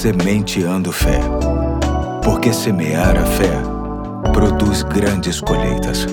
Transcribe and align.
Sementeando 0.00 0.90
Fé. 0.92 1.20
Porque 2.24 2.54
semear 2.54 3.18
a 3.18 3.26
fé 3.26 3.52
produz 4.32 4.82
grandes 4.82 5.42
colheitas. 5.42 6.06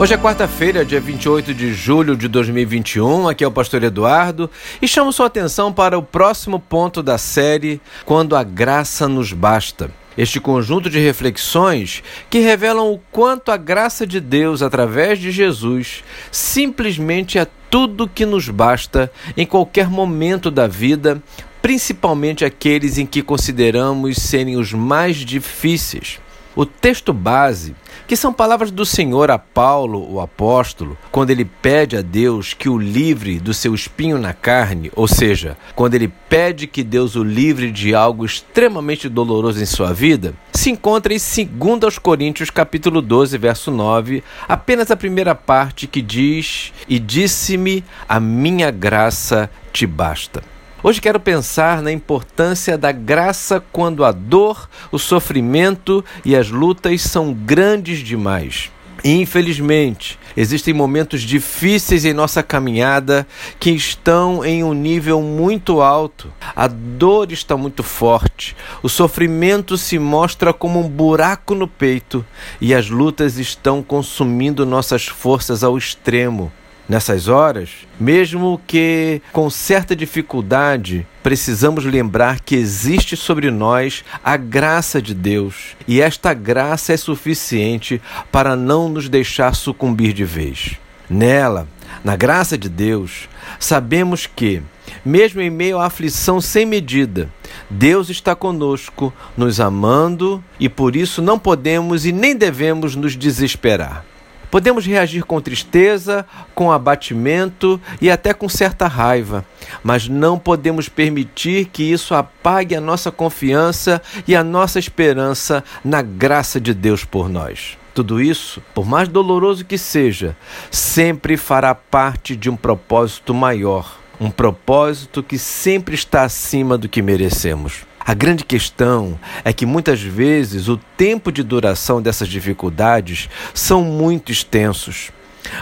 Hoje 0.00 0.14
é 0.14 0.16
quarta-feira, 0.16 0.82
dia 0.82 1.02
28 1.02 1.52
de 1.52 1.74
julho 1.74 2.16
de 2.16 2.28
2021. 2.28 3.28
Aqui 3.28 3.44
é 3.44 3.46
o 3.46 3.52
pastor 3.52 3.82
Eduardo 3.82 4.50
e 4.80 4.88
chamo 4.88 5.12
sua 5.12 5.26
atenção 5.26 5.70
para 5.70 5.98
o 5.98 6.02
próximo 6.02 6.58
ponto 6.58 7.02
da 7.02 7.18
série 7.18 7.78
Quando 8.06 8.34
a 8.34 8.42
graça 8.42 9.06
nos 9.06 9.34
basta. 9.34 9.90
Este 10.16 10.40
conjunto 10.40 10.88
de 10.88 10.98
reflexões 10.98 12.02
que 12.30 12.38
revelam 12.38 12.90
o 12.90 13.00
quanto 13.12 13.52
a 13.52 13.58
graça 13.58 14.06
de 14.06 14.18
Deus 14.18 14.62
através 14.62 15.18
de 15.18 15.30
Jesus 15.30 16.02
simplesmente 16.32 17.38
é 17.38 17.46
tudo 17.68 18.08
que 18.08 18.24
nos 18.24 18.48
basta 18.48 19.12
em 19.36 19.44
qualquer 19.46 19.88
momento 19.88 20.50
da 20.50 20.66
vida, 20.66 21.22
principalmente 21.62 22.44
aqueles 22.44 22.98
em 22.98 23.06
que 23.06 23.22
consideramos 23.22 24.16
serem 24.16 24.56
os 24.56 24.72
mais 24.72 25.16
difíceis. 25.16 26.18
O 26.56 26.66
texto 26.66 27.12
base, 27.12 27.76
que 28.08 28.16
são 28.16 28.32
palavras 28.32 28.72
do 28.72 28.84
Senhor 28.84 29.30
a 29.30 29.38
Paulo, 29.38 30.12
o 30.12 30.20
apóstolo, 30.20 30.98
quando 31.12 31.30
ele 31.30 31.44
pede 31.44 31.96
a 31.96 32.02
Deus 32.02 32.52
que 32.52 32.68
o 32.68 32.76
livre 32.76 33.38
do 33.38 33.54
seu 33.54 33.72
espinho 33.72 34.18
na 34.18 34.32
carne, 34.32 34.90
ou 34.96 35.06
seja, 35.06 35.56
quando 35.76 35.94
ele 35.94 36.12
pede 36.28 36.66
que 36.66 36.82
Deus 36.82 37.14
o 37.14 37.22
livre 37.22 37.70
de 37.70 37.94
algo 37.94 38.24
extremamente 38.26 39.08
doloroso 39.08 39.62
em 39.62 39.66
sua 39.66 39.92
vida, 39.92 40.34
se 40.52 40.70
encontra 40.70 41.14
em 41.14 41.18
2 41.18 41.98
Coríntios 41.98 42.50
capítulo 42.50 43.00
12, 43.00 43.38
verso 43.38 43.70
9, 43.70 44.24
apenas 44.48 44.90
a 44.90 44.96
primeira 44.96 45.36
parte 45.36 45.86
que 45.86 46.02
diz: 46.02 46.72
"E 46.88 46.98
disse-me: 46.98 47.84
a 48.08 48.18
minha 48.18 48.72
graça 48.72 49.48
te 49.72 49.86
basta". 49.86 50.49
Hoje 50.82 50.98
quero 50.98 51.20
pensar 51.20 51.82
na 51.82 51.92
importância 51.92 52.78
da 52.78 52.90
graça 52.90 53.62
quando 53.70 54.02
a 54.02 54.10
dor, 54.12 54.66
o 54.90 54.98
sofrimento 54.98 56.02
e 56.24 56.34
as 56.34 56.48
lutas 56.48 57.02
são 57.02 57.34
grandes 57.34 57.98
demais. 57.98 58.70
Infelizmente, 59.04 60.18
existem 60.34 60.72
momentos 60.72 61.20
difíceis 61.20 62.06
em 62.06 62.14
nossa 62.14 62.42
caminhada 62.42 63.26
que 63.58 63.70
estão 63.70 64.42
em 64.42 64.64
um 64.64 64.72
nível 64.72 65.20
muito 65.20 65.82
alto. 65.82 66.32
A 66.56 66.66
dor 66.66 67.30
está 67.30 67.58
muito 67.58 67.82
forte, 67.82 68.56
o 68.82 68.88
sofrimento 68.88 69.76
se 69.76 69.98
mostra 69.98 70.50
como 70.50 70.80
um 70.80 70.88
buraco 70.88 71.54
no 71.54 71.68
peito 71.68 72.24
e 72.58 72.74
as 72.74 72.88
lutas 72.88 73.38
estão 73.38 73.82
consumindo 73.82 74.64
nossas 74.64 75.06
forças 75.06 75.62
ao 75.62 75.76
extremo. 75.76 76.50
Nessas 76.90 77.28
horas, 77.28 77.70
mesmo 78.00 78.60
que 78.66 79.22
com 79.30 79.48
certa 79.48 79.94
dificuldade, 79.94 81.06
precisamos 81.22 81.84
lembrar 81.84 82.40
que 82.40 82.56
existe 82.56 83.16
sobre 83.16 83.48
nós 83.48 84.04
a 84.24 84.36
graça 84.36 85.00
de 85.00 85.14
Deus 85.14 85.76
e 85.86 86.00
esta 86.00 86.34
graça 86.34 86.92
é 86.92 86.96
suficiente 86.96 88.02
para 88.32 88.56
não 88.56 88.88
nos 88.88 89.08
deixar 89.08 89.54
sucumbir 89.54 90.12
de 90.12 90.24
vez. 90.24 90.80
Nela, 91.08 91.68
na 92.02 92.16
graça 92.16 92.58
de 92.58 92.68
Deus, 92.68 93.28
sabemos 93.60 94.26
que, 94.26 94.60
mesmo 95.04 95.40
em 95.40 95.48
meio 95.48 95.78
à 95.78 95.86
aflição 95.86 96.40
sem 96.40 96.66
medida, 96.66 97.30
Deus 97.70 98.10
está 98.10 98.34
conosco, 98.34 99.12
nos 99.36 99.60
amando 99.60 100.42
e 100.58 100.68
por 100.68 100.96
isso 100.96 101.22
não 101.22 101.38
podemos 101.38 102.04
e 102.04 102.10
nem 102.10 102.34
devemos 102.34 102.96
nos 102.96 103.16
desesperar. 103.16 104.09
Podemos 104.50 104.84
reagir 104.84 105.24
com 105.24 105.40
tristeza, 105.40 106.26
com 106.54 106.72
abatimento 106.72 107.80
e 108.00 108.10
até 108.10 108.34
com 108.34 108.48
certa 108.48 108.88
raiva, 108.88 109.44
mas 109.82 110.08
não 110.08 110.38
podemos 110.38 110.88
permitir 110.88 111.66
que 111.66 111.84
isso 111.84 112.14
apague 112.14 112.74
a 112.74 112.80
nossa 112.80 113.12
confiança 113.12 114.02
e 114.26 114.34
a 114.34 114.42
nossa 114.42 114.78
esperança 114.78 115.62
na 115.84 116.02
graça 116.02 116.60
de 116.60 116.74
Deus 116.74 117.04
por 117.04 117.28
nós. 117.28 117.78
Tudo 117.94 118.20
isso, 118.20 118.62
por 118.74 118.86
mais 118.86 119.08
doloroso 119.08 119.64
que 119.64 119.76
seja, 119.76 120.36
sempre 120.70 121.36
fará 121.36 121.74
parte 121.74 122.36
de 122.36 122.48
um 122.48 122.56
propósito 122.56 123.34
maior, 123.34 123.98
um 124.20 124.30
propósito 124.30 125.22
que 125.22 125.38
sempre 125.38 125.94
está 125.94 126.22
acima 126.22 126.78
do 126.78 126.88
que 126.88 127.02
merecemos. 127.02 127.89
A 128.10 128.14
grande 128.14 128.44
questão 128.44 129.16
é 129.44 129.52
que 129.52 129.64
muitas 129.64 130.02
vezes 130.02 130.66
o 130.66 130.76
tempo 130.96 131.30
de 131.30 131.44
duração 131.44 132.02
dessas 132.02 132.26
dificuldades 132.26 133.28
são 133.54 133.84
muito 133.84 134.32
extensos. 134.32 135.12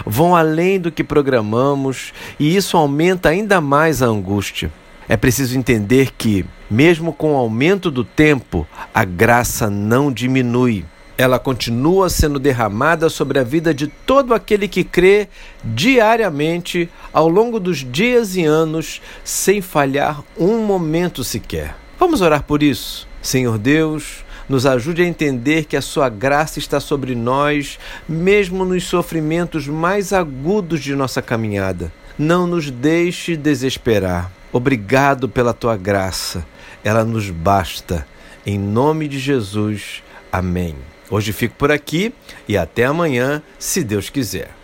Vão 0.03 0.35
além 0.35 0.79
do 0.79 0.91
que 0.91 1.03
programamos 1.03 2.11
e 2.39 2.55
isso 2.55 2.75
aumenta 2.75 3.29
ainda 3.29 3.61
mais 3.61 4.01
a 4.01 4.07
angústia. 4.07 4.71
É 5.07 5.15
preciso 5.15 5.59
entender 5.59 6.11
que, 6.17 6.43
mesmo 6.71 7.13
com 7.13 7.33
o 7.33 7.37
aumento 7.37 7.91
do 7.91 8.03
tempo, 8.03 8.67
a 8.91 9.03
graça 9.03 9.69
não 9.69 10.11
diminui. 10.11 10.83
Ela 11.19 11.37
continua 11.37 12.09
sendo 12.09 12.39
derramada 12.39 13.09
sobre 13.09 13.37
a 13.37 13.43
vida 13.43 13.75
de 13.75 13.85
todo 13.85 14.33
aquele 14.33 14.67
que 14.67 14.83
crê 14.83 15.27
diariamente 15.63 16.89
ao 17.13 17.29
longo 17.29 17.59
dos 17.59 17.85
dias 17.87 18.35
e 18.35 18.43
anos, 18.43 19.03
sem 19.23 19.61
falhar 19.61 20.23
um 20.35 20.65
momento 20.65 21.23
sequer. 21.23 21.75
Vamos 21.99 22.21
orar 22.21 22.43
por 22.43 22.63
isso. 22.63 23.05
Senhor 23.21 23.57
Deus, 23.57 24.23
nos 24.47 24.65
ajude 24.65 25.01
a 25.01 25.05
entender 25.05 25.65
que 25.65 25.75
a 25.75 25.81
Sua 25.81 26.07
graça 26.07 26.57
está 26.57 26.79
sobre 26.79 27.13
nós, 27.13 27.77
mesmo 28.07 28.63
nos 28.63 28.85
sofrimentos 28.85 29.67
mais 29.67 30.13
agudos 30.13 30.81
de 30.81 30.95
nossa 30.95 31.21
caminhada. 31.21 31.91
Não 32.17 32.47
nos 32.47 32.71
deixe 32.71 33.35
desesperar. 33.35 34.31
Obrigado 34.51 35.27
pela 35.27 35.53
Tua 35.53 35.75
graça. 35.75 36.45
Ela 36.85 37.03
nos 37.03 37.29
basta. 37.29 38.07
Em 38.45 38.57
nome 38.57 39.09
de 39.09 39.19
Jesus. 39.19 40.01
Amém. 40.31 40.75
Hoje 41.11 41.33
fico 41.33 41.55
por 41.55 41.69
aqui 41.69 42.13
e 42.47 42.57
até 42.57 42.85
amanhã, 42.85 43.43
se 43.57 43.83
Deus 43.83 44.09
quiser. 44.09 44.51